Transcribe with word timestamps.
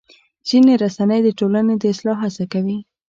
ځینې 0.47 0.73
رسنۍ 0.83 1.19
د 1.23 1.29
ټولنې 1.39 1.75
د 1.77 1.83
اصلاح 1.93 2.17
هڅه 2.25 2.45
کوي. 2.53 2.77